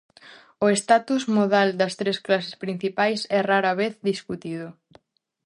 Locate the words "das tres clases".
1.79-2.55